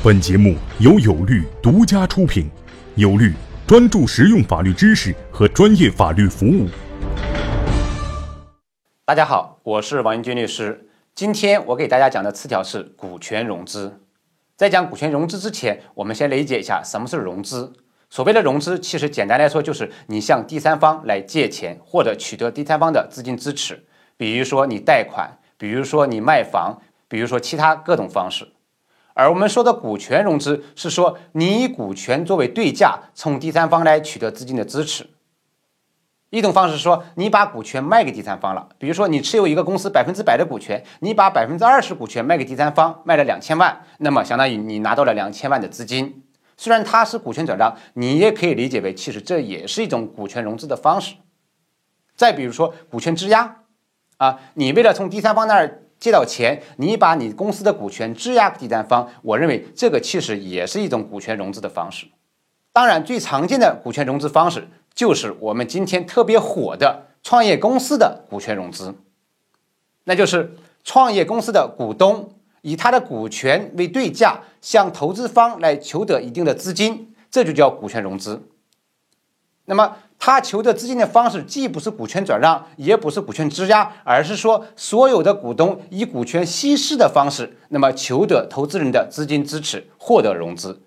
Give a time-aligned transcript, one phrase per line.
[0.00, 2.48] 本节目由有律独家出品，
[2.94, 3.32] 有律
[3.66, 6.68] 专注实用法律知识和专业法律服务。
[9.04, 10.88] 大家好，我是王英军律师。
[11.16, 13.98] 今天我给大家讲的词条是股权融资。
[14.54, 17.72] 在讲股权融资之前，我们先理解一下什么是融资。
[18.08, 23.84] 所谓的融资，其实简单来说就是你向第三方来借钱，或者取得第三方的资金支持。
[24.16, 28.52] 比如说你贷款，比如说你卖房，比如说其他各种方式。
[29.18, 35.10] 而我们说的股权融资，是说你以股权作为对价，从第三方来取得资金的支持。
[36.30, 46.22] 一种方式说，你把股权卖给第三方了，比如说你持有一个公司百分之百的股权，你把百分之二十股权卖给第三方，卖了两千万，那么相当于你拿到了两千万的资金。
[46.56, 51.16] 虽然它是股权转让，你也可以理解为，其实这也是一种股权融资的方式。
[52.14, 53.62] 再比如说股权质押，
[54.18, 55.82] 啊，你为了从第三方那儿。
[55.98, 62.06] 借到钱，你把你公司的股权质押给第三方，我认为这个其实也是一种股权融资的方式。
[62.72, 68.94] 当然，最常见的股权融资方式就是我们今天特别火的创业公司的股权融资，
[70.04, 78.42] 那就是创业公司的股东以他的股权为对价，向投资方来求得一定的资金，这就叫股权融资。
[79.70, 90.80] 那么，他求得资金的方式既不是股权转让，也不是股权质押，而是说所有的股东以股权稀释的方式，那么求得投资人的资金支持，获得融资。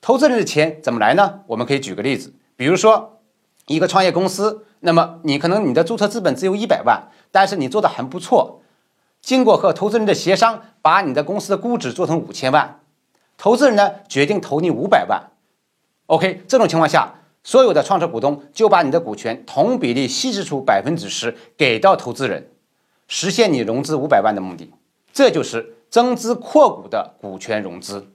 [0.00, 1.40] 投资人的钱怎么来呢？
[1.48, 3.20] 我们可以举个例子，比如说
[3.66, 8.62] 一个创业公司，那么你可能你的注册资本只有一百万，但是你做的很不错，
[9.20, 12.80] 经过和投资人的协商，把你的公司的估值做成五千万，
[13.36, 15.24] 投资人呢决定投你五百万。
[16.06, 17.12] OK，这种情况下。
[17.46, 22.50] 所有的创始股东就把你的股权同比例稀释出百分之十给到投资人，
[23.06, 24.72] 实现你融资五百万的目的，
[25.12, 28.08] 这就是增资扩股的股权融资。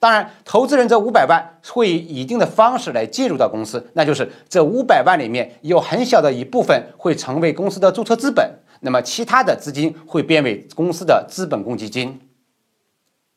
[0.00, 12.20] 当然，投资人这五百万会以一定的方式来介入到公司，那就是这五百万里面有很小的一部分会成为公司的注册资本，那么其他的资金会变为公司的资本公积金。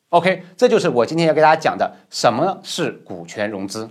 [0.10, 3.88] OK，这就是我今天要给大家讲的什么是股权融资。